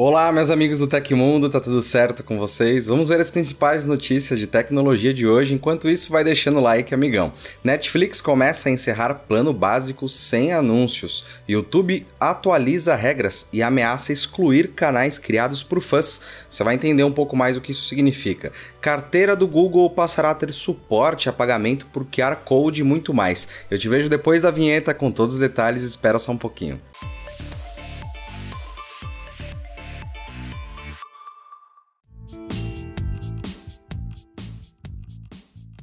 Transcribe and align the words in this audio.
Olá, 0.00 0.30
meus 0.30 0.48
amigos 0.48 0.78
do 0.78 0.86
Tecmundo, 0.86 1.50
tá 1.50 1.60
tudo 1.60 1.82
certo 1.82 2.22
com 2.22 2.38
vocês? 2.38 2.86
Vamos 2.86 3.08
ver 3.08 3.18
as 3.20 3.30
principais 3.30 3.84
notícias 3.84 4.38
de 4.38 4.46
tecnologia 4.46 5.12
de 5.12 5.26
hoje. 5.26 5.56
Enquanto 5.56 5.90
isso, 5.90 6.12
vai 6.12 6.22
deixando 6.22 6.58
o 6.58 6.62
like, 6.62 6.94
amigão. 6.94 7.32
Netflix 7.64 8.20
começa 8.20 8.68
a 8.68 8.72
encerrar 8.72 9.12
plano 9.14 9.52
básico 9.52 10.08
sem 10.08 10.52
anúncios. 10.52 11.24
YouTube 11.48 12.06
atualiza 12.20 12.94
regras 12.94 13.48
e 13.52 13.60
ameaça 13.60 14.12
excluir 14.12 14.68
canais 14.68 15.18
criados 15.18 15.64
por 15.64 15.82
fãs. 15.82 16.20
Você 16.48 16.62
vai 16.62 16.76
entender 16.76 17.02
um 17.02 17.10
pouco 17.10 17.36
mais 17.36 17.56
o 17.56 17.60
que 17.60 17.72
isso 17.72 17.88
significa. 17.88 18.52
Carteira 18.80 19.34
do 19.34 19.48
Google 19.48 19.90
passará 19.90 20.30
a 20.30 20.34
ter 20.36 20.52
suporte 20.52 21.28
a 21.28 21.32
pagamento 21.32 21.86
por 21.86 22.04
QR 22.04 22.36
Code 22.44 22.82
e 22.82 22.84
muito 22.84 23.12
mais. 23.12 23.48
Eu 23.68 23.76
te 23.76 23.88
vejo 23.88 24.08
depois 24.08 24.42
da 24.42 24.52
vinheta 24.52 24.94
com 24.94 25.10
todos 25.10 25.34
os 25.34 25.40
detalhes, 25.40 25.82
espera 25.82 26.20
só 26.20 26.30
um 26.30 26.38
pouquinho. 26.38 26.80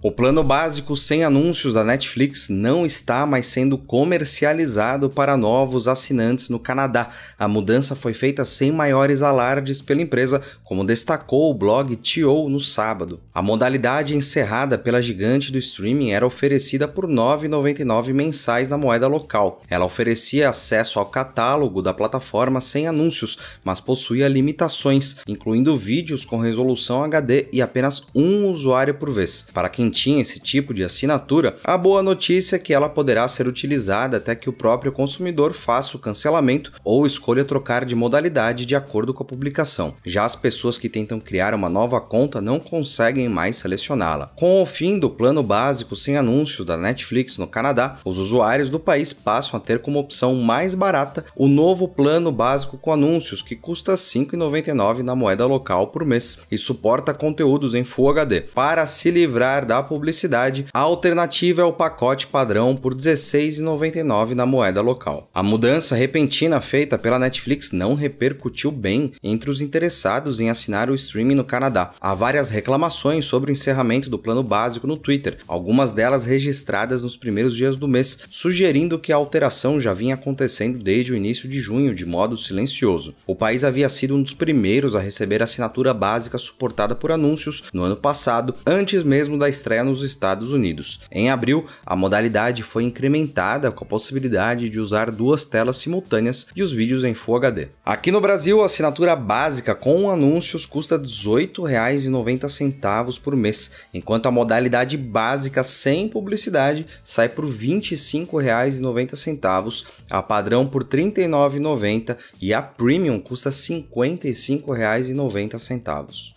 O 0.06 0.12
plano 0.12 0.44
básico 0.44 0.96
sem 0.96 1.24
anúncios 1.24 1.74
da 1.74 1.84
Netflix 1.84 2.48
não 2.48 2.86
está 2.86 3.26
mais 3.26 3.48
sendo 3.48 3.76
comercializado 3.76 5.10
para 5.10 5.36
novos 5.36 5.88
assinantes 5.88 6.48
no 6.48 6.60
Canadá. 6.60 7.10
A 7.40 7.48
mudança 7.48 7.96
foi 7.96 8.14
feita 8.14 8.46
sem 8.46 8.72
maiores 8.72 9.24
alardes 9.24 9.82
pela 9.82 10.04
empresa, 10.04 10.44
como 10.64 10.86
destacou 10.86 11.50
o 11.50 11.56
blog 11.56 11.96
TO 11.96 12.48
no 12.48 12.60
sábado. 12.60 13.20
A 13.34 13.42
modalidade 13.42 14.16
encerrada 14.16 14.78
pela 14.78 15.02
gigante 15.02 15.52
do 15.52 15.58
streaming 15.58 16.12
era 16.12 16.24
oferecida 16.24 16.88
por 16.88 17.06
R$ 17.06 17.12
9,99 17.16 18.14
mensais 18.14 18.70
na 18.70 18.78
moeda 18.78 19.08
local. 19.08 19.64
Ela 19.68 19.86
oferecia 19.86 20.50
acesso 20.50 21.00
ao 21.00 21.08
catálogo 21.08 21.82
da 21.82 21.96
plataforma 21.96 22.62
sem 22.62 22.88
anúncios, 22.88 23.40
mas 23.64 23.80
possuía 23.80 24.28
limitações, 24.28 25.18
incluindo 25.28 25.76
vídeos 25.76 26.24
com 26.24 26.38
resolução 26.38 27.04
HD 27.04 27.48
e 27.52 27.60
apenas 27.60 28.04
um 28.14 28.46
usuário 28.52 28.94
por 28.94 29.10
vez. 29.10 29.48
Para 29.52 29.68
quem 29.68 29.95
tinha 29.96 30.22
esse 30.22 30.40
tipo 30.40 30.74
de 30.74 30.84
assinatura, 30.84 31.56
a 31.64 31.78
boa 31.78 32.04
notícia 32.04 32.58
é 32.58 32.60
que 32.60 32.74
ela 32.74 32.90
poderá 32.90 33.28
ser 33.28 33.48
utilizada 33.48 34.18
até 34.18 34.36
que 34.36 34.50
o 34.50 34.54
próprio 34.54 34.92
consumidor 34.92 35.54
faça 35.54 35.96
o 35.96 36.00
cancelamento 36.00 36.74
ou 36.84 37.06
escolha 37.06 37.46
trocar 37.46 37.86
de 37.86 37.96
modalidade 37.96 38.66
de 38.66 38.76
acordo 38.76 39.14
com 39.14 39.24
a 39.24 39.26
publicação. 39.26 39.96
Já 40.06 40.26
as 40.26 40.36
pessoas 40.36 40.78
que 40.78 40.90
tentam 40.90 41.20
criar 41.20 41.54
uma 41.54 41.70
nova 41.70 42.02
conta 42.02 42.42
não 42.42 42.60
conseguem 42.60 43.30
mais 43.30 43.56
selecioná-la. 43.56 44.28
Com 44.36 44.62
o 44.62 44.66
fim 44.66 45.00
do 45.00 45.10
plano 45.10 45.42
básico 45.42 45.96
sem 45.96 46.18
anúncios 46.18 46.66
da 46.66 46.76
Netflix 46.76 47.38
no 47.38 47.48
Canadá, 47.48 47.98
os 48.04 48.18
usuários 48.18 48.70
do 48.70 48.80
país 48.80 49.14
passam 49.14 49.58
a 49.58 49.62
ter 49.62 49.80
como 49.80 50.00
opção 50.00 50.36
mais 50.36 50.76
barata 50.76 51.26
o 51.36 51.48
novo 51.48 51.88
plano 51.88 52.32
básico 52.32 52.78
com 52.78 52.92
anúncios, 52.92 53.42
que 53.42 53.56
custa 53.56 53.92
R$ 53.92 53.98
5,99 53.98 55.00
na 55.00 55.16
moeda 55.16 55.46
local 55.46 55.88
por 55.88 56.04
mês 56.04 56.40
e 56.52 56.58
suporta 56.58 57.14
conteúdos 57.14 57.74
em 57.74 57.86
Full 57.86 58.10
HD. 58.10 58.42
Para 58.42 58.86
se 58.86 59.10
livrar 59.10 59.66
da 59.66 59.85
publicidade, 59.86 60.66
a 60.74 60.80
alternativa 60.80 61.62
é 61.62 61.66
o 61.66 61.72
pacote 61.74 62.28
padrão 62.28 62.76
por 62.76 62.94
R$ 62.94 63.00
16,99 63.00 64.34
na 64.34 64.46
moeda 64.46 64.82
local. 64.82 65.30
A 65.34 65.42
mudança 65.42 65.96
repentina 65.96 66.60
feita 66.60 66.98
pela 66.98 67.20
Netflix 67.20 67.72
não 67.72 67.94
repercutiu 67.94 68.72
bem 68.72 69.14
entre 69.24 69.50
os 69.50 69.62
interessados 69.62 70.40
em 70.40 70.50
assinar 70.50 70.90
o 70.90 70.96
streaming 70.96 71.36
no 71.36 71.44
Canadá. 71.44 71.92
Há 72.02 72.14
várias 72.14 72.50
reclamações 72.50 73.26
sobre 73.26 73.52
o 73.52 73.54
encerramento 73.54 74.10
do 74.10 74.20
plano 74.20 74.44
básico 74.44 74.88
no 74.88 74.98
Twitter, 74.98 75.38
algumas 75.48 75.92
delas 75.92 76.26
registradas 76.26 77.04
nos 77.04 77.16
primeiros 77.16 77.56
dias 77.56 77.76
do 77.76 77.88
mês, 77.88 78.20
sugerindo 78.30 79.00
que 79.00 79.14
a 79.14 79.16
alteração 79.16 79.80
já 79.80 79.94
vinha 79.94 80.16
acontecendo 80.16 80.80
desde 80.80 81.14
o 81.14 81.16
início 81.16 81.48
de 81.48 81.60
junho 81.60 81.94
de 81.94 82.06
modo 82.06 82.38
silencioso. 82.38 83.14
O 83.28 83.36
país 83.36 83.64
havia 83.64 83.90
sido 83.90 84.16
um 84.16 84.22
dos 84.22 84.34
primeiros 84.34 84.96
a 84.96 85.00
receber 85.00 85.42
assinatura 85.44 85.94
básica 85.94 86.38
suportada 86.38 86.96
por 86.96 87.12
anúncios 87.12 87.64
no 87.74 87.84
ano 87.84 87.96
passado, 87.96 88.56
antes 88.66 89.04
mesmo 89.04 89.38
da 89.38 89.50
estreia 89.50 89.75
nos 89.84 90.04
Estados 90.04 90.52
Unidos. 90.52 91.02
Em 91.12 91.30
abril, 91.30 91.66
a 91.86 91.96
modalidade 91.96 92.64
foi 92.64 92.84
incrementada 92.84 93.72
com 93.72 93.84
a 93.84 93.88
possibilidade 93.88 94.70
de 94.70 94.80
usar 94.80 95.12
duas 95.12 95.46
telas 95.46 95.78
simultâneas 95.78 96.48
e 96.56 96.64
os 96.64 96.72
vídeos 96.72 97.04
em 97.04 97.14
Full 97.14 97.36
HD. 97.38 97.68
Aqui 97.86 98.12
no 98.12 98.22
Brasil, 98.22 98.62
a 98.62 98.66
assinatura 98.66 99.16
básica 99.16 99.76
com 99.76 100.10
anúncios 100.10 100.66
custa 100.66 100.98
R$ 100.98 101.04
18,90 101.04 103.20
por 103.20 103.36
mês, 103.36 103.72
enquanto 103.94 104.26
a 104.28 104.32
modalidade 104.32 104.98
básica 104.98 105.62
sem 105.64 106.08
publicidade 106.08 106.88
sai 107.04 107.28
por 107.30 107.46
R$ 107.46 107.52
25,90, 107.52 109.84
a 110.10 110.22
padrão 110.22 110.68
por 110.68 110.84
R$ 110.84 110.90
39,90 110.90 112.18
e 112.42 112.54
a 112.54 112.62
premium 112.62 113.20
custa 113.20 113.50
R$ 113.50 113.56
55,90. 113.56 116.36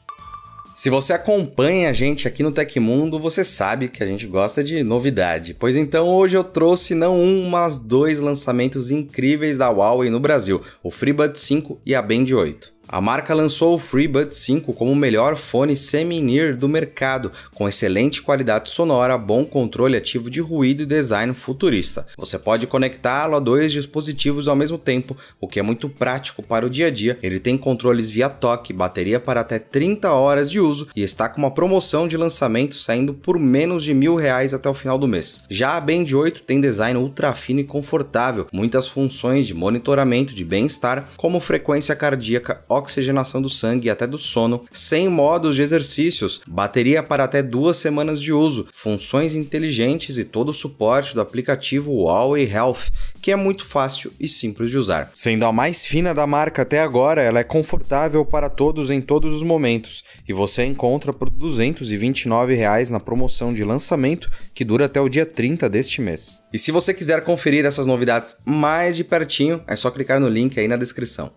Se 0.79 0.89
você 0.91 1.13
acompanha 1.13 1.91
a 1.91 1.93
gente 1.93 2.29
aqui 2.29 2.41
no 2.41 2.53
Tecmundo, 2.53 3.19
você 3.19 3.45
sabe 3.45 3.89
que 3.89 4.01
a 4.01 4.07
gente 4.07 4.29
gosta 4.29 4.63
de 4.63 4.85
novidade. 4.85 5.53
Pois 5.53 5.75
então 5.75 6.07
hoje 6.07 6.37
eu 6.37 6.45
trouxe 6.45 6.95
não 6.95 7.21
um, 7.21 7.49
mas 7.49 7.81
dois 7.81 8.21
lançamentos 8.21 8.89
incríveis 8.93 9.59
da 9.59 9.69
Huawei 9.69 10.09
no 10.09 10.21
Brasil, 10.21 10.63
o 10.81 10.89
FreeBuds 10.89 11.43
5 11.43 11.81
e 11.85 11.97
a 11.97 12.01
Band 12.01 12.27
8. 12.33 12.78
A 12.91 13.03
marca 13.03 13.35
lançou 13.35 13.75
o 13.75 13.79
FreeBuds 13.79 14.39
5 14.39 14.73
como 14.73 14.91
o 14.91 14.97
melhor 14.97 15.37
fone 15.37 15.77
semi-near 15.77 16.57
do 16.57 16.67
mercado, 16.67 17.31
com 17.55 17.69
excelente 17.69 18.23
qualidade 18.23 18.71
sonora, 18.71 19.19
bom 19.19 19.45
controle 19.45 19.95
ativo 19.95 20.31
de 20.31 20.41
ruído 20.41 20.85
e 20.85 20.87
design 20.87 21.35
futurista. 21.35 22.07
Você 22.17 22.39
pode 22.39 22.67
conectá-lo 22.67 23.37
a 23.37 23.41
dois 23.41 23.73
dispositivos 23.73 24.49
ao 24.49 24.57
mesmo 24.57 24.79
tempo, 24.79 25.15
o 25.39 25.47
que 25.47 25.61
é 25.61 25.63
muito 25.63 25.87
prático 25.87 26.43
para 26.43 26.65
o 26.65 26.71
dia 26.71 26.87
a 26.87 26.91
dia. 26.91 27.19
Ele 27.23 27.39
tem 27.39 27.59
controles 27.59 28.09
via 28.09 28.31
toque, 28.31 28.73
bateria 28.73 29.21
para 29.21 29.43
até 29.43 29.59
30 29.59 30.11
horas 30.11 30.51
de 30.51 30.59
uso 30.59 30.89
e 30.97 31.03
está 31.03 31.29
com 31.29 31.43
uma 31.43 31.51
promoção 31.51 32.09
de 32.09 32.17
lançamento 32.17 32.77
saindo 32.77 33.13
por 33.13 33.39
menos 33.39 33.85
de 33.85 33.93
mil 33.93 34.15
reais 34.15 34.55
até 34.55 34.67
o 34.67 34.73
final 34.73 34.97
do 34.97 35.07
mês. 35.07 35.45
Já 35.51 35.77
a 35.77 35.81
Band 35.81 36.07
8 36.11 36.43
tem 36.43 36.59
design 36.59 36.99
ultra 36.99 37.35
fino 37.35 37.61
e 37.61 37.65
confortável, 37.65 38.47
muitas 38.51 38.89
funções 38.89 39.47
de 39.47 39.53
monitoramento 39.53 40.35
de 40.35 40.43
bem-estar, 40.43 41.07
como 41.19 41.39
frequência 41.39 41.95
cardíaca, 41.95 42.63
oxigenação 42.79 43.43
do 43.43 43.49
sangue 43.49 43.89
e 43.89 43.91
até 43.91 44.07
do 44.07 44.19
sono, 44.19 44.65
sem 44.73 45.09
modos 45.09 45.57
de 45.57 45.63
exercícios, 45.63 46.41
bateria 46.47 47.03
para 47.03 47.25
até 47.25 47.43
duas 47.43 47.77
semanas 47.77 48.21
de 48.21 48.33
uso, 48.33 48.67
funções 48.73 49.35
inteligentes 49.35 50.19
e 50.19 50.25
todo 50.25 50.51
o 50.51 50.55
suporte 50.55 51.15
do 51.15 51.21
aplicativo 51.21 51.93
Huawei 51.93 52.51
Health, 52.51 52.91
que 53.21 53.31
é 53.31 53.37
muito 53.37 53.67
fácil 53.67 54.13
e 54.19 54.29
simples 54.29 54.71
de 54.71 54.79
usar. 54.79 55.11
Sendo 55.13 55.45
a 55.45 55.53
mais 55.53 55.85
fina 55.85 56.15
da 56.15 56.27
marca 56.27 56.63
até 56.63 56.81
agora, 56.81 57.23
ela 57.23 57.41
é 57.41 57.45
confortável 57.45 58.25
para 58.25 58.49
todos 58.49 58.91
em 58.91 59.01
todos 59.01 59.35
os 59.35 59.43
momentos 59.43 60.05
e 60.29 60.33
você 60.33 60.65
encontra 60.65 61.13
por 61.13 61.31
229 61.31 62.55
reais 62.55 62.91
na 62.91 63.01
promoção 63.01 63.53
de 63.53 63.65
lançamento 63.65 64.31
que 64.55 64.65
dura 64.65 64.87
até 64.87 65.01
o 65.01 65.09
dia 65.09 65.27
30 65.27 65.69
deste 65.69 66.01
mês. 66.01 66.41
E 66.53 66.59
se 66.59 66.73
você 66.73 66.95
quiser 66.95 67.23
conferir 67.25 67.65
essas 67.65 67.87
novidades 67.87 68.37
mais 68.45 68.97
de 68.97 69.05
pertinho, 69.05 69.63
é 69.67 69.77
só 69.77 69.91
clicar 69.91 70.21
no 70.21 70.29
link 70.29 70.59
aí 70.59 70.69
na 70.69 70.77
descrição. 70.77 71.31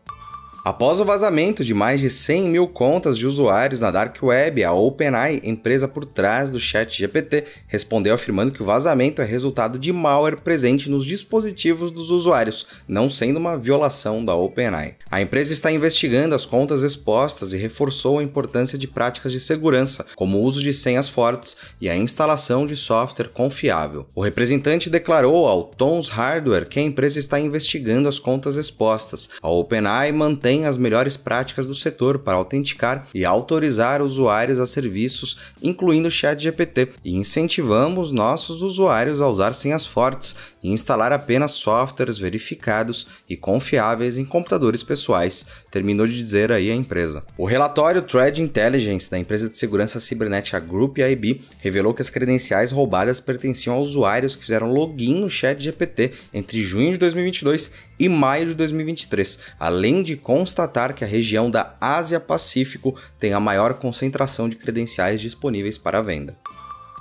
Após 0.63 0.99
o 0.99 1.05
vazamento 1.05 1.66
de 1.66 1.73
mais 1.73 1.99
de 1.99 2.07
100 2.07 2.47
mil 2.47 2.67
contas 2.67 3.17
de 3.17 3.25
usuários 3.25 3.81
na 3.81 3.89
Dark 3.89 4.22
Web, 4.22 4.63
a 4.63 4.72
OpenAI, 4.72 5.41
empresa 5.44 5.88
por 5.88 6.05
trás 6.05 6.51
do 6.51 6.59
ChatGPT, 6.59 7.45
respondeu 7.66 8.13
afirmando 8.13 8.51
que 8.51 8.61
o 8.61 8.66
vazamento 8.66 9.23
é 9.23 9.25
resultado 9.25 9.79
de 9.79 9.91
malware 9.91 10.38
presente 10.38 10.88
nos 10.88 11.03
dispositivos 11.03 11.89
dos 11.89 12.11
usuários, 12.11 12.67
não 12.88 13.09
sendo 13.09 13.38
uma 13.38 13.57
violação 13.57 14.23
da 14.23 14.35
OpenAI. 14.35 14.97
A 15.09 15.19
empresa 15.19 15.51
está 15.51 15.72
investigando 15.72 16.35
as 16.35 16.45
contas 16.45 16.83
expostas 16.83 17.53
e 17.53 17.57
reforçou 17.57 18.19
a 18.19 18.23
importância 18.23 18.78
de 18.78 18.88
práticas 18.88 19.31
de 19.31 19.39
segurança, 19.39 20.05
como 20.16 20.38
o 20.38 20.43
uso 20.43 20.61
de 20.61 20.75
senhas 20.75 21.09
fortes 21.09 21.57
e 21.81 21.89
a 21.89 21.97
instalação 21.97 22.67
de 22.67 22.75
software 22.75 23.29
confiável. 23.29 24.05
O 24.13 24.22
representante 24.22 24.91
declarou 24.91 25.47
ao 25.47 25.63
Tons 25.63 26.07
Hardware 26.09 26.69
que 26.69 26.79
a 26.79 26.83
empresa 26.83 27.17
está 27.17 27.39
investigando 27.39 28.07
as 28.07 28.19
contas 28.19 28.57
expostas. 28.57 29.28
A 29.41 29.49
OpenAI 29.49 30.11
mantém 30.11 30.50
mantém 30.51 30.66
as 30.66 30.78
melhores 30.78 31.16
práticas 31.16 31.66
do 31.66 31.73
setor 31.73 32.19
para 32.19 32.35
autenticar 32.35 33.08
e 33.14 33.23
autorizar 33.23 34.02
usuários 34.02 34.59
a 34.59 34.66
serviços, 34.66 35.37
incluindo 35.64 36.09
o 36.09 36.11
ChatGPT, 36.11 36.90
e 37.05 37.16
incentivamos 37.16 38.11
nossos 38.11 38.61
usuários 38.61 39.22
a 39.22 39.28
usar 39.29 39.53
senhas 39.53 39.85
fortes 39.85 40.35
e 40.61 40.70
instalar 40.70 41.14
apenas 41.14 41.52
softwares 41.52 42.17
verificados 42.17 43.08
e 43.29 43.37
confiáveis 43.37 44.17
em 44.17 44.26
computadores 44.26 44.84
pessoais, 44.84 45.46
terminou 45.72 46.05
de 46.05 46.16
dizer 46.16 46.52
aí 46.52 46.70
a 46.70 46.76
empresa. 46.76 47.23
O 47.37 47.46
relatório 47.46 48.02
Thread 48.02 48.41
Intelligence 48.41 49.09
da 49.09 49.17
empresa 49.17 49.49
de 49.49 49.58
segurança 49.58 49.99
cibernética 49.99 50.59
Group 50.59 50.97
IB 50.97 51.41
revelou 51.59 51.93
que 51.93 52.02
as 52.02 52.09
credenciais 52.09 52.72
roubadas 52.72 53.20
pertenciam 53.20 53.76
a 53.76 53.79
usuários 53.79 54.35
que 54.35 54.43
fizeram 54.43 54.72
login 54.72 55.22
no 55.22 55.29
ChatGPT 55.29 56.11
entre 56.34 56.61
junho 56.61 56.91
de 56.91 56.97
2022 56.97 57.72
e 58.02 58.09
maio 58.09 58.47
de 58.47 58.55
2023, 58.55 59.37
além 59.59 60.02
de 60.02 60.16
constatar 60.41 60.96
que 60.96 61.03
a 61.03 61.08
região 61.08 61.52
da 61.52 61.76
Ásia-Pacífico 61.79 62.96
tem 63.20 63.32
a 63.32 63.40
maior 63.40 63.76
concentração 63.76 64.49
de 64.49 64.55
credenciais 64.55 65.22
disponíveis 65.22 65.78
para 65.78 66.02
venda. 66.02 66.35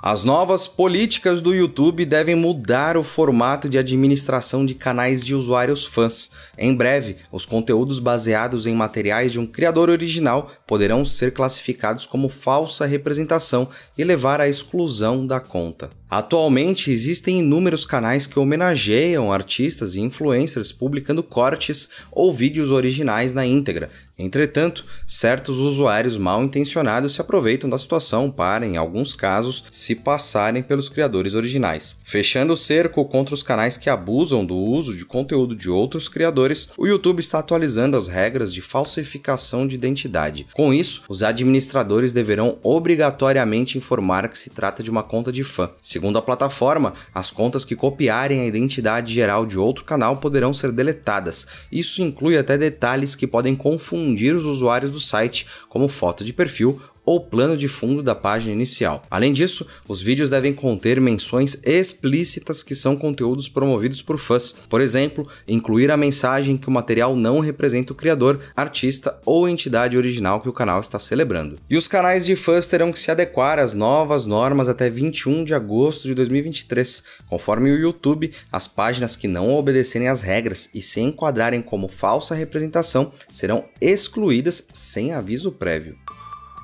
As 0.03 0.23
novas 0.23 0.67
políticas 0.67 1.41
do 1.41 1.53
YouTube 1.53 2.05
devem 2.05 2.35
mudar 2.35 2.97
o 2.97 3.03
formato 3.03 3.67
de 3.67 3.79
administração 3.79 4.63
de 4.63 4.75
canais 4.75 5.25
de 5.25 5.33
usuários 5.33 5.83
fãs. 5.83 6.31
Em 6.55 6.75
breve, 6.75 7.17
os 7.31 7.43
conteúdos 7.43 7.97
baseados 7.97 8.67
em 8.67 8.75
materiais 8.75 9.31
de 9.31 9.39
um 9.39 9.47
criador 9.47 9.89
original 9.89 10.51
poderão 10.67 11.03
ser 11.03 11.33
classificados 11.33 12.05
como 12.05 12.29
falsa 12.29 12.85
representação 12.85 13.67
e 13.97 14.03
levar 14.03 14.39
à 14.39 14.47
exclusão 14.47 15.25
da 15.25 15.39
conta. 15.39 15.89
Atualmente 16.11 16.91
existem 16.91 17.39
inúmeros 17.39 17.85
canais 17.85 18.27
que 18.27 18.37
homenageiam 18.37 19.31
artistas 19.31 19.95
e 19.95 20.01
influencers 20.01 20.69
publicando 20.73 21.23
cortes 21.23 21.87
ou 22.11 22.33
vídeos 22.33 22.69
originais 22.69 23.33
na 23.33 23.45
íntegra. 23.45 23.87
Entretanto, 24.19 24.85
certos 25.07 25.57
usuários 25.57 26.15
mal 26.15 26.43
intencionados 26.43 27.15
se 27.15 27.21
aproveitam 27.21 27.67
da 27.69 27.77
situação 27.77 28.29
para, 28.29 28.65
em 28.65 28.77
alguns 28.77 29.15
casos, 29.15 29.63
se 29.71 29.95
passarem 29.95 30.61
pelos 30.61 30.89
criadores 30.89 31.33
originais. 31.33 31.97
Fechando 32.03 32.53
o 32.53 32.57
cerco 32.57 33.03
contra 33.05 33.33
os 33.33 33.41
canais 33.41 33.77
que 33.77 33.89
abusam 33.89 34.45
do 34.45 34.55
uso 34.55 34.95
de 34.95 35.05
conteúdo 35.05 35.55
de 35.55 35.69
outros 35.69 36.07
criadores, 36.07 36.69
o 36.77 36.85
YouTube 36.85 37.19
está 37.19 37.39
atualizando 37.39 37.97
as 37.97 38.07
regras 38.07 38.53
de 38.53 38.61
falsificação 38.61 39.65
de 39.65 39.75
identidade. 39.75 40.45
Com 40.53 40.71
isso, 40.73 41.01
os 41.09 41.23
administradores 41.23 42.13
deverão 42.13 42.59
obrigatoriamente 42.61 43.77
informar 43.77 44.27
que 44.27 44.37
se 44.37 44.51
trata 44.51 44.83
de 44.83 44.91
uma 44.91 45.01
conta 45.01 45.31
de 45.31 45.43
fã. 45.43 45.71
Segundo 46.01 46.17
a 46.17 46.21
plataforma, 46.23 46.95
as 47.13 47.29
contas 47.29 47.63
que 47.63 47.75
copiarem 47.75 48.41
a 48.41 48.45
identidade 48.47 49.13
geral 49.13 49.45
de 49.45 49.59
outro 49.59 49.85
canal 49.85 50.17
poderão 50.17 50.51
ser 50.51 50.71
deletadas. 50.71 51.45
Isso 51.71 52.01
inclui 52.01 52.35
até 52.35 52.57
detalhes 52.57 53.13
que 53.13 53.27
podem 53.27 53.55
confundir 53.55 54.35
os 54.35 54.43
usuários 54.43 54.89
do 54.89 54.99
site, 54.99 55.45
como 55.69 55.87
foto 55.87 56.25
de 56.25 56.33
perfil 56.33 56.81
ou 57.05 57.19
plano 57.19 57.57
de 57.57 57.67
fundo 57.67 58.03
da 58.03 58.15
página 58.15 58.53
inicial. 58.53 59.03
Além 59.09 59.33
disso, 59.33 59.65
os 59.87 60.01
vídeos 60.01 60.29
devem 60.29 60.53
conter 60.53 60.99
menções 61.01 61.59
explícitas 61.63 62.63
que 62.63 62.75
são 62.75 62.95
conteúdos 62.95 63.49
promovidos 63.49 64.01
por 64.01 64.17
fãs. 64.17 64.55
Por 64.69 64.81
exemplo, 64.81 65.27
incluir 65.47 65.91
a 65.91 65.97
mensagem 65.97 66.57
que 66.57 66.67
o 66.67 66.71
material 66.71 67.15
não 67.15 67.39
representa 67.39 67.93
o 67.93 67.95
criador, 67.95 68.39
artista 68.55 69.19
ou 69.25 69.47
entidade 69.47 69.97
original 69.97 70.41
que 70.41 70.49
o 70.49 70.53
canal 70.53 70.79
está 70.81 70.99
celebrando. 70.99 71.57
E 71.69 71.77
os 71.77 71.87
canais 71.87 72.25
de 72.25 72.35
fãs 72.35 72.67
terão 72.67 72.91
que 72.91 72.99
se 72.99 73.11
adequar 73.11 73.59
às 73.59 73.73
novas 73.73 74.25
normas 74.25 74.69
até 74.69 74.89
21 74.89 75.43
de 75.43 75.53
agosto 75.53 76.07
de 76.07 76.13
2023. 76.13 77.03
Conforme 77.27 77.71
o 77.71 77.77
YouTube, 77.77 78.31
as 78.51 78.67
páginas 78.67 79.15
que 79.15 79.27
não 79.27 79.53
obedecerem 79.53 80.07
às 80.07 80.21
regras 80.21 80.69
e 80.73 80.81
se 80.81 81.01
enquadrarem 81.01 81.61
como 81.61 81.87
falsa 81.87 82.35
representação 82.35 83.11
serão 83.29 83.65
excluídas 83.79 84.67
sem 84.71 85.13
aviso 85.13 85.51
prévio. 85.51 85.97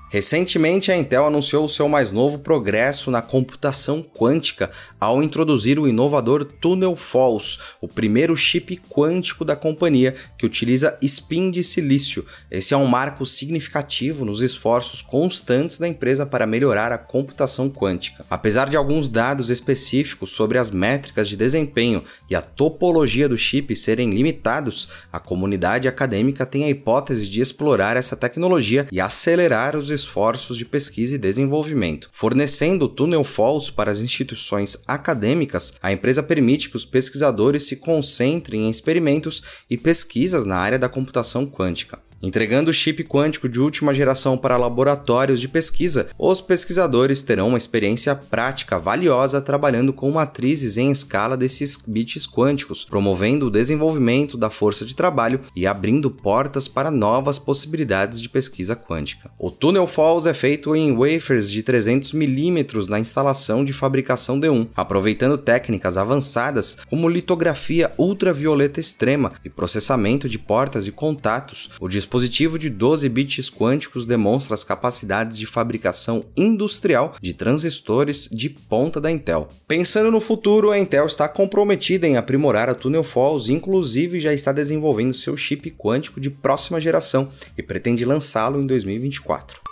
Recentemente, 0.10 0.90
a 0.90 0.96
Intel 0.96 1.26
anunciou 1.26 1.66
o 1.66 1.70
seu 1.70 1.90
mais 1.90 2.14
novo 2.14 2.40
progresso 2.40 3.12
na 3.12 3.22
computação 3.22 4.02
quântica 4.02 4.72
ao 4.98 5.22
introduzir 5.22 5.78
o 5.78 5.88
inovador 5.88 6.46
Tunnel 6.46 6.96
Falls, 6.96 7.60
o 7.82 7.90
primeiro 7.90 8.36
chip 8.36 8.80
quântico 8.90 9.44
da 9.44 9.54
companhia 9.54 10.16
que 10.38 10.46
utiliza 10.46 10.98
spin 11.02 11.52
de 11.52 11.62
silício. 11.62 12.26
Esse 12.50 12.74
é 12.74 12.78
um 12.78 12.86
marco 12.86 13.26
significativo 13.26 14.24
nos 14.24 14.42
esforços 14.42 15.02
constantes 15.02 15.78
da 15.78 15.90
empresa 15.90 16.26
para 16.26 16.48
melhorar 16.48 16.94
a 16.94 16.98
computação 16.98 17.70
quântica. 17.70 18.26
Apesar 18.30 18.70
de 18.70 18.78
alguns 18.78 19.10
dados 19.10 19.50
específicos 19.50 20.30
sobre 20.30 20.58
as 20.58 20.72
métricas 20.72 21.28
de 21.28 21.36
desempenho 21.36 22.02
e 22.30 22.36
a 22.36 22.42
topologia 22.42 23.28
do 23.28 23.38
chip 23.38 23.76
serem 23.76 24.12
limitados, 24.12 24.88
a 25.12 25.20
comunidade 25.20 25.86
acadêmica 25.86 26.46
tem 26.46 26.64
a 26.64 26.70
hipótese 26.70 27.28
de 27.28 27.42
explorar 27.42 27.98
essa 27.98 28.16
tecnologia 28.16 28.88
e 28.90 29.02
acelerar 29.02 29.76
os 29.76 29.97
esforços 29.98 30.58
de 30.58 30.64
pesquisa 30.64 31.16
e 31.16 31.18
desenvolvimento. 31.18 32.10
Fornecendo 32.14 32.88
Tunnel 32.88 33.24
Falls 33.24 33.70
para 33.72 33.92
as 33.92 34.00
instituições 34.00 34.78
acadêmicas, 34.88 35.74
a 35.82 35.92
empresa 35.92 36.24
permite 36.24 36.70
que 36.70 36.76
os 36.76 36.86
pesquisadores 36.86 37.64
se 37.64 37.76
concentrem 37.76 38.68
em 38.68 38.70
experimentos 38.70 39.44
e 39.70 39.78
pesquisas 39.78 40.46
na 40.46 40.58
área 40.58 40.80
da 40.80 40.88
computação 40.88 41.46
quântica. 41.46 42.07
Entregando 42.22 42.74
chip 42.74 43.04
quântico 43.04 43.48
de 43.48 43.60
última 43.60 43.94
geração 43.94 44.38
para 44.38 44.58
laboratórios 44.58 45.40
de 45.40 45.48
pesquisa, 45.48 46.08
os 46.18 46.42
pesquisadores 46.42 47.22
terão 47.22 47.50
uma 47.50 47.58
experiência 47.58 48.16
prática 48.16 48.80
valiosa 48.80 49.40
trabalhando 49.40 49.94
com 49.94 50.10
matrizes 50.10 50.78
em 50.78 50.90
escala 50.90 51.38
desses 51.38 51.78
bits 51.88 52.26
quânticos, 52.26 52.84
promovendo 52.86 53.46
o 53.46 53.52
desenvolvimento 53.52 54.36
da 54.36 54.50
força 54.50 54.84
de 54.84 54.96
trabalho 54.96 55.42
e 55.56 55.68
abrindo 55.68 56.10
portas 56.10 56.68
para 56.68 56.90
novas 56.90 57.38
possibilidades 57.38 58.20
de 58.20 58.30
pesquisa 58.30 58.76
quântica. 58.76 59.30
O 59.38 59.52
Tunnel 59.52 59.86
Falls 59.86 60.28
é 60.28 60.34
feito 60.34 60.76
em 60.76 60.96
wafers 60.96 61.52
de 61.52 61.62
300 61.62 62.14
mm 62.14 62.88
na 62.90 63.00
instalação 63.00 63.64
de 63.64 63.74
fabricação 63.74 64.40
D1, 64.40 64.70
aproveitando 64.76 65.38
técnicas 65.38 65.98
avançadas 65.98 66.78
como 66.90 67.08
litografia 67.08 67.92
ultravioleta 67.96 68.80
extrema 68.80 69.34
e 69.46 69.50
processamento 69.50 70.28
de 70.28 70.40
portas 70.40 70.88
e 70.88 70.92
contatos. 70.92 71.70
O 71.80 71.88
dispositivo 72.08 72.58
de 72.58 72.70
12 72.70 73.10
bits 73.10 73.50
quânticos 73.50 74.06
demonstra 74.06 74.54
as 74.54 74.64
capacidades 74.64 75.38
de 75.38 75.46
fabricação 75.46 76.24
industrial 76.38 77.18
de 77.22 77.34
transistores 77.34 78.30
de 78.32 78.50
ponta 78.50 79.02
da 79.02 79.12
Intel. 79.12 79.50
Pensando 79.68 80.10
no 80.10 80.22
futuro, 80.22 80.72
a 80.72 80.80
Intel 80.80 81.06
está 81.06 81.28
comprometida 81.28 82.08
em 82.08 82.16
aprimorar 82.16 82.70
a 82.70 82.74
Tunnel 82.74 83.04
Falls, 83.04 83.52
inclusive 83.52 84.22
já 84.22 84.34
está 84.34 84.54
desenvolvendo 84.54 85.14
seu 85.14 85.36
chip 85.36 85.70
quântico 85.72 86.22
de 86.22 86.30
próxima 86.30 86.80
geração 86.80 87.30
e 87.58 87.62
pretende 87.62 88.06
lançá-lo 88.06 88.62
em 88.62 88.66
2024. 88.66 89.67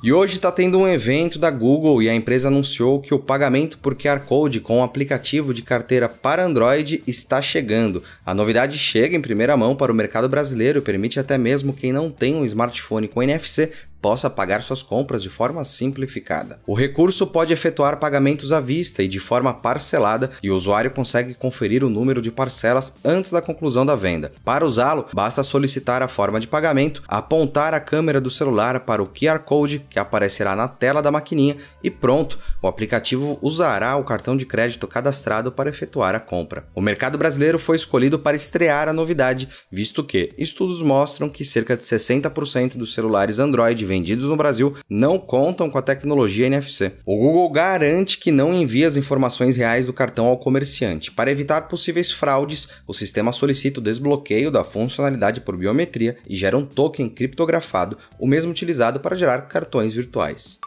E 0.00 0.12
hoje 0.12 0.36
está 0.36 0.52
tendo 0.52 0.78
um 0.78 0.86
evento 0.86 1.40
da 1.40 1.50
Google 1.50 2.00
e 2.00 2.08
a 2.08 2.14
empresa 2.14 2.46
anunciou 2.46 3.00
que 3.00 3.12
o 3.12 3.18
pagamento 3.18 3.78
por 3.78 3.96
QR 3.96 4.20
Code 4.20 4.60
com 4.60 4.78
o 4.78 4.84
aplicativo 4.84 5.52
de 5.52 5.60
carteira 5.60 6.08
para 6.08 6.44
Android 6.44 7.02
está 7.04 7.42
chegando. 7.42 8.00
A 8.24 8.32
novidade 8.32 8.78
chega 8.78 9.16
em 9.16 9.20
primeira 9.20 9.56
mão 9.56 9.74
para 9.74 9.90
o 9.90 9.94
mercado 9.94 10.28
brasileiro 10.28 10.78
e 10.78 10.82
permite 10.82 11.18
até 11.18 11.36
mesmo 11.36 11.74
quem 11.74 11.92
não 11.92 12.12
tem 12.12 12.36
um 12.36 12.44
smartphone 12.44 13.08
com 13.08 13.20
NFC 13.20 13.72
possa 14.00 14.30
pagar 14.30 14.62
suas 14.62 14.82
compras 14.82 15.22
de 15.22 15.28
forma 15.28 15.64
simplificada. 15.64 16.60
O 16.66 16.74
recurso 16.74 17.26
pode 17.26 17.52
efetuar 17.52 17.98
pagamentos 17.98 18.52
à 18.52 18.60
vista 18.60 19.02
e 19.02 19.08
de 19.08 19.18
forma 19.18 19.52
parcelada, 19.52 20.30
e 20.42 20.50
o 20.50 20.56
usuário 20.56 20.90
consegue 20.90 21.34
conferir 21.34 21.84
o 21.84 21.90
número 21.90 22.22
de 22.22 22.30
parcelas 22.30 22.94
antes 23.04 23.30
da 23.30 23.42
conclusão 23.42 23.84
da 23.84 23.96
venda. 23.96 24.32
Para 24.44 24.64
usá-lo, 24.64 25.06
basta 25.12 25.42
solicitar 25.42 26.02
a 26.02 26.08
forma 26.08 26.40
de 26.40 26.46
pagamento, 26.46 27.02
apontar 27.08 27.74
a 27.74 27.80
câmera 27.80 28.20
do 28.20 28.30
celular 28.30 28.80
para 28.80 29.02
o 29.02 29.06
QR 29.06 29.40
Code 29.40 29.84
que 29.90 29.98
aparecerá 29.98 30.54
na 30.54 30.68
tela 30.68 31.02
da 31.02 31.10
maquininha 31.10 31.56
e 31.82 31.90
pronto, 31.90 32.38
o 32.62 32.68
aplicativo 32.68 33.38
usará 33.42 33.96
o 33.96 34.04
cartão 34.04 34.36
de 34.36 34.46
crédito 34.46 34.86
cadastrado 34.86 35.50
para 35.52 35.70
efetuar 35.70 36.14
a 36.14 36.20
compra. 36.20 36.66
O 36.74 36.80
mercado 36.80 37.18
brasileiro 37.18 37.58
foi 37.58 37.76
escolhido 37.76 38.18
para 38.18 38.36
estrear 38.36 38.88
a 38.88 38.92
novidade, 38.92 39.48
visto 39.70 40.04
que 40.04 40.32
estudos 40.38 40.82
mostram 40.82 41.28
que 41.28 41.44
cerca 41.44 41.76
de 41.76 41.82
60% 41.82 42.76
dos 42.76 42.94
celulares 42.94 43.38
Android 43.38 43.84
vendidos 43.88 44.26
no 44.26 44.36
Brasil 44.36 44.74
não 44.88 45.18
contam 45.18 45.68
com 45.68 45.78
a 45.78 45.82
tecnologia 45.82 46.46
NFC. 46.46 46.92
O 47.04 47.16
Google 47.16 47.50
garante 47.50 48.18
que 48.18 48.30
não 48.30 48.54
envia 48.54 48.86
as 48.86 48.96
informações 48.96 49.56
reais 49.56 49.86
do 49.86 49.92
cartão 49.92 50.26
ao 50.26 50.38
comerciante. 50.38 51.10
Para 51.10 51.30
evitar 51.30 51.62
possíveis 51.62 52.12
fraudes, 52.12 52.68
o 52.86 52.94
sistema 52.94 53.32
solicita 53.32 53.80
o 53.80 53.82
desbloqueio 53.82 54.50
da 54.50 54.62
funcionalidade 54.62 55.40
por 55.40 55.56
biometria 55.56 56.16
e 56.28 56.36
gera 56.36 56.56
um 56.56 56.64
token 56.64 57.08
criptografado, 57.08 57.98
o 58.18 58.26
mesmo 58.26 58.52
utilizado 58.52 59.00
para 59.00 59.16
gerar 59.16 59.42
cartões 59.42 59.92
virtuais. 59.92 60.60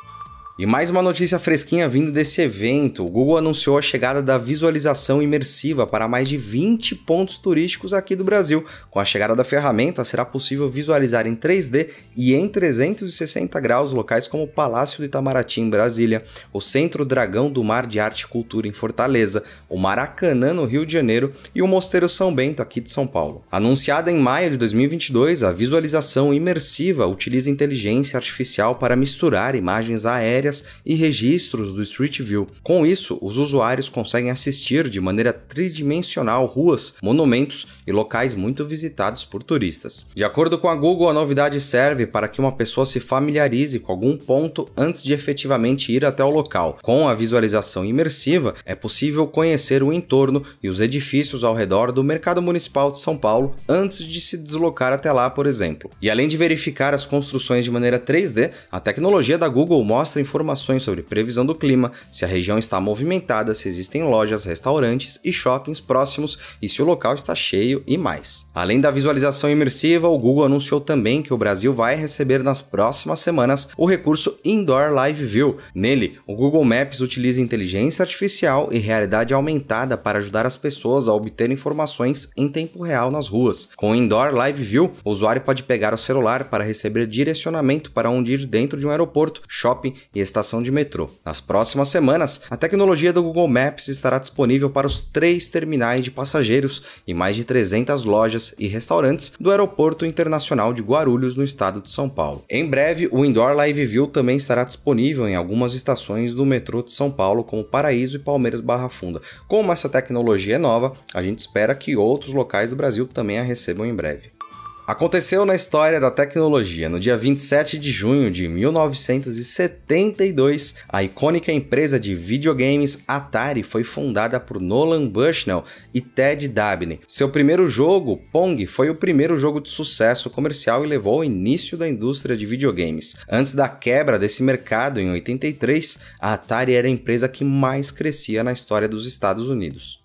E 0.59 0.65
mais 0.65 0.89
uma 0.89 1.01
notícia 1.01 1.39
fresquinha 1.39 1.87
vindo 1.87 2.11
desse 2.11 2.41
evento. 2.41 3.05
O 3.05 3.09
Google 3.09 3.37
anunciou 3.37 3.77
a 3.77 3.81
chegada 3.81 4.21
da 4.21 4.37
visualização 4.37 5.21
imersiva 5.21 5.87
para 5.87 6.09
mais 6.09 6.27
de 6.27 6.35
20 6.35 6.93
pontos 6.93 7.37
turísticos 7.37 7.93
aqui 7.93 8.17
do 8.17 8.25
Brasil. 8.25 8.65
Com 8.89 8.99
a 8.99 9.05
chegada 9.05 9.33
da 9.33 9.45
ferramenta, 9.45 10.03
será 10.03 10.25
possível 10.25 10.67
visualizar 10.67 11.25
em 11.25 11.37
3D 11.37 11.89
e 12.17 12.33
em 12.35 12.49
360 12.49 13.59
graus 13.61 13.93
locais 13.93 14.27
como 14.27 14.43
o 14.43 14.47
Palácio 14.47 14.99
do 14.99 15.05
Itamaraty 15.05 15.61
em 15.61 15.69
Brasília, 15.69 16.21
o 16.51 16.59
Centro 16.59 17.05
Dragão 17.05 17.49
do 17.49 17.63
Mar 17.63 17.87
de 17.87 18.01
Arte 18.01 18.21
e 18.21 18.27
Cultura 18.27 18.67
em 18.67 18.73
Fortaleza, 18.73 19.43
o 19.69 19.77
Maracanã 19.77 20.53
no 20.53 20.65
Rio 20.65 20.85
de 20.85 20.91
Janeiro 20.91 21.31
e 21.55 21.61
o 21.61 21.67
Mosteiro 21.67 22.09
São 22.09 22.35
Bento 22.35 22.61
aqui 22.61 22.81
de 22.81 22.91
São 22.91 23.07
Paulo. 23.07 23.43
Anunciada 23.49 24.11
em 24.11 24.17
maio 24.17 24.51
de 24.51 24.57
2022, 24.57 25.43
a 25.43 25.53
visualização 25.53 26.33
imersiva 26.33 27.07
utiliza 27.07 27.49
inteligência 27.49 28.17
artificial 28.17 28.75
para 28.75 28.97
misturar 28.97 29.55
imagens 29.55 30.05
aéreas 30.05 30.40
e 30.85 30.95
registros 30.95 31.75
do 31.75 31.83
Street 31.83 32.19
View. 32.21 32.47
Com 32.63 32.85
isso, 32.85 33.17
os 33.21 33.37
usuários 33.37 33.89
conseguem 33.89 34.31
assistir 34.31 34.89
de 34.89 34.99
maneira 34.99 35.33
tridimensional 35.33 36.45
ruas, 36.45 36.93
monumentos 37.01 37.67
e 37.85 37.91
locais 37.91 38.33
muito 38.33 38.65
visitados 38.65 39.23
por 39.25 39.43
turistas. 39.43 40.05
De 40.15 40.23
acordo 40.23 40.57
com 40.57 40.69
a 40.69 40.75
Google, 40.75 41.09
a 41.09 41.13
novidade 41.13 41.59
serve 41.61 42.05
para 42.05 42.27
que 42.27 42.39
uma 42.39 42.51
pessoa 42.51 42.85
se 42.85 42.99
familiarize 42.99 43.79
com 43.79 43.91
algum 43.91 44.17
ponto 44.17 44.69
antes 44.75 45.03
de 45.03 45.13
efetivamente 45.13 45.91
ir 45.91 46.05
até 46.05 46.23
o 46.23 46.29
local. 46.29 46.77
Com 46.81 47.07
a 47.07 47.13
visualização 47.13 47.85
imersiva, 47.85 48.55
é 48.65 48.75
possível 48.75 49.27
conhecer 49.27 49.83
o 49.83 49.93
entorno 49.93 50.43
e 50.61 50.69
os 50.69 50.81
edifícios 50.81 51.43
ao 51.43 51.53
redor 51.53 51.91
do 51.91 52.03
Mercado 52.03 52.41
Municipal 52.41 52.91
de 52.91 52.99
São 52.99 53.17
Paulo 53.17 53.55
antes 53.67 54.03
de 54.03 54.21
se 54.21 54.37
deslocar 54.37 54.93
até 54.93 55.11
lá, 55.11 55.29
por 55.29 55.45
exemplo. 55.45 55.89
E 56.01 56.09
além 56.09 56.27
de 56.27 56.37
verificar 56.37 56.93
as 56.93 57.05
construções 57.05 57.65
de 57.65 57.71
maneira 57.71 57.99
3D, 57.99 58.51
a 58.71 58.79
tecnologia 58.79 59.37
da 59.37 59.47
Google 59.47 59.83
mostra 59.83 60.21
informações 60.31 60.83
sobre 60.83 61.03
previsão 61.03 61.45
do 61.45 61.53
clima, 61.53 61.91
se 62.09 62.23
a 62.23 62.27
região 62.27 62.57
está 62.57 62.79
movimentada, 62.79 63.53
se 63.53 63.67
existem 63.67 64.03
lojas, 64.03 64.45
restaurantes 64.45 65.19
e 65.25 65.31
shoppings 65.31 65.81
próximos 65.81 66.39
e 66.61 66.69
se 66.69 66.81
o 66.81 66.85
local 66.85 67.15
está 67.15 67.35
cheio 67.35 67.83
e 67.85 67.97
mais. 67.97 68.47
Além 68.55 68.79
da 68.79 68.89
visualização 68.89 69.49
imersiva, 69.49 70.07
o 70.07 70.17
Google 70.17 70.45
anunciou 70.45 70.79
também 70.79 71.21
que 71.21 71.33
o 71.33 71.37
Brasil 71.37 71.73
vai 71.73 71.95
receber 71.95 72.41
nas 72.43 72.61
próximas 72.61 73.19
semanas 73.19 73.67
o 73.77 73.85
recurso 73.85 74.37
Indoor 74.45 74.93
Live 74.93 75.25
View. 75.25 75.57
Nele, 75.75 76.17
o 76.25 76.33
Google 76.33 76.63
Maps 76.63 77.01
utiliza 77.01 77.41
inteligência 77.41 78.03
artificial 78.03 78.69
e 78.71 78.77
realidade 78.77 79.33
aumentada 79.33 79.97
para 79.97 80.19
ajudar 80.19 80.45
as 80.45 80.55
pessoas 80.55 81.09
a 81.09 81.13
obter 81.13 81.51
informações 81.51 82.29
em 82.37 82.47
tempo 82.47 82.81
real 82.81 83.11
nas 83.11 83.27
ruas. 83.27 83.67
Com 83.75 83.91
o 83.91 83.95
Indoor 83.95 84.33
Live 84.33 84.63
View, 84.63 84.91
o 85.03 85.11
usuário 85.11 85.41
pode 85.41 85.63
pegar 85.63 85.93
o 85.93 85.97
celular 85.97 86.45
para 86.45 86.63
receber 86.63 87.05
direcionamento 87.05 87.91
para 87.91 88.09
onde 88.09 88.33
ir 88.33 88.45
dentro 88.45 88.79
de 88.79 88.87
um 88.87 88.91
aeroporto, 88.91 89.41
shopping 89.47 89.93
estação 90.23 90.61
de 90.61 90.71
metrô. 90.71 91.09
Nas 91.25 91.41
próximas 91.41 91.89
semanas, 91.89 92.41
a 92.49 92.57
tecnologia 92.57 93.13
do 93.13 93.23
Google 93.23 93.47
Maps 93.47 93.87
estará 93.87 94.19
disponível 94.19 94.69
para 94.69 94.87
os 94.87 95.03
três 95.03 95.49
terminais 95.49 96.03
de 96.03 96.11
passageiros 96.11 96.83
e 97.07 97.13
mais 97.13 97.35
de 97.35 97.43
300 97.43 98.03
lojas 98.03 98.55
e 98.57 98.67
restaurantes 98.67 99.31
do 99.39 99.51
Aeroporto 99.51 100.05
Internacional 100.05 100.73
de 100.73 100.81
Guarulhos, 100.81 101.35
no 101.35 101.43
estado 101.43 101.81
de 101.81 101.91
São 101.91 102.09
Paulo. 102.09 102.43
Em 102.49 102.65
breve, 102.65 103.07
o 103.11 103.25
Indoor 103.25 103.53
Live 103.55 103.85
View 103.85 104.07
também 104.07 104.37
estará 104.37 104.63
disponível 104.63 105.27
em 105.27 105.35
algumas 105.35 105.73
estações 105.73 106.33
do 106.33 106.45
metrô 106.45 106.81
de 106.81 106.91
São 106.91 107.11
Paulo, 107.11 107.43
como 107.43 107.63
Paraíso 107.63 108.17
e 108.17 108.19
Palmeiras 108.19 108.61
Barra 108.61 108.89
Funda. 108.89 109.21
Como 109.47 109.71
essa 109.71 109.89
tecnologia 109.89 110.55
é 110.55 110.59
nova, 110.59 110.95
a 111.13 111.21
gente 111.21 111.39
espera 111.39 111.75
que 111.75 111.95
outros 111.95 112.33
locais 112.33 112.69
do 112.69 112.75
Brasil 112.75 113.07
também 113.07 113.39
a 113.39 113.43
recebam 113.43 113.85
em 113.85 113.93
breve. 113.93 114.40
Aconteceu 114.87 115.45
na 115.45 115.53
história 115.55 115.99
da 115.99 116.09
tecnologia. 116.09 116.89
No 116.89 116.99
dia 116.99 117.15
27 117.15 117.77
de 117.77 117.91
junho 117.91 118.31
de 118.31 118.47
1972, 118.47 120.73
a 120.89 121.03
icônica 121.03 121.51
empresa 121.51 121.99
de 121.99 122.15
videogames 122.15 122.97
Atari 123.07 123.61
foi 123.61 123.83
fundada 123.83 124.39
por 124.39 124.59
Nolan 124.59 125.07
Bushnell 125.07 125.63
e 125.93 126.01
Ted 126.01 126.47
Dabney. 126.47 126.99
Seu 127.07 127.29
primeiro 127.29 127.69
jogo, 127.69 128.19
Pong, 128.31 128.65
foi 128.65 128.89
o 128.89 128.95
primeiro 128.95 129.37
jogo 129.37 129.61
de 129.61 129.69
sucesso 129.69 130.31
comercial 130.31 130.83
e 130.83 130.87
levou 130.87 131.13
ao 131.15 131.23
início 131.23 131.77
da 131.77 131.87
indústria 131.87 132.35
de 132.35 132.47
videogames. 132.47 133.15
Antes 133.29 133.53
da 133.53 133.69
quebra 133.69 134.17
desse 134.17 134.41
mercado 134.41 134.99
em 134.99 135.11
83, 135.11 135.99
a 136.19 136.33
Atari 136.33 136.73
era 136.73 136.87
a 136.87 136.91
empresa 136.91 137.29
que 137.29 137.45
mais 137.45 137.91
crescia 137.91 138.43
na 138.43 138.51
história 138.51 138.89
dos 138.89 139.05
Estados 139.05 139.47
Unidos. 139.47 140.00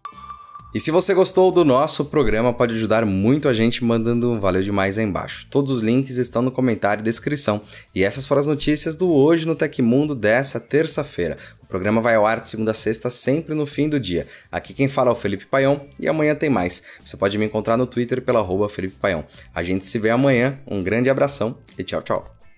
E 0.76 0.80
se 0.80 0.90
você 0.90 1.14
gostou 1.14 1.50
do 1.50 1.64
nosso 1.64 2.04
programa, 2.04 2.52
pode 2.52 2.75
ajudar 2.75 3.06
muito 3.06 3.49
a 3.49 3.54
gente 3.54 3.83
mandando 3.83 4.30
um 4.30 4.38
valeu 4.38 4.62
demais 4.62 4.99
aí 4.99 5.06
embaixo. 5.06 5.47
Todos 5.50 5.73
os 5.73 5.80
links 5.80 6.18
estão 6.18 6.42
no 6.42 6.52
comentário 6.52 7.00
e 7.00 7.02
descrição. 7.02 7.62
E 7.95 8.04
essas 8.04 8.26
foram 8.26 8.40
as 8.40 8.47
notícias 8.47 8.95
do 8.95 9.11
Hoje 9.11 9.47
no 9.47 9.56
Tecmundo 9.56 10.14
dessa 10.14 10.61
terça-feira. 10.61 11.38
O 11.62 11.66
programa 11.66 12.02
vai 12.02 12.14
ao 12.14 12.26
ar 12.26 12.42
de 12.42 12.49
segunda 12.49 12.73
a 12.73 12.75
sexta, 12.75 13.09
sempre 13.09 13.54
no 13.54 13.64
fim 13.64 13.88
do 13.88 13.99
dia. 13.99 14.26
Aqui 14.52 14.75
quem 14.75 14.87
fala 14.87 15.09
é 15.09 15.12
o 15.12 15.16
Felipe 15.16 15.47
Paião 15.47 15.80
e 15.99 16.06
amanhã 16.06 16.35
tem 16.35 16.50
mais. 16.50 16.83
Você 17.02 17.16
pode 17.16 17.38
me 17.38 17.47
encontrar 17.47 17.78
no 17.78 17.87
Twitter 17.87 18.21
pela 18.21 18.40
arroba 18.40 18.68
Felipe 18.68 18.97
Paião. 18.97 19.25
A 19.54 19.62
gente 19.62 19.87
se 19.87 19.99
vê 19.99 20.11
amanhã, 20.11 20.59
um 20.66 20.83
grande 20.83 21.09
abração 21.09 21.56
e 21.78 21.85
tchau, 21.85 22.02
tchau. 22.02 22.36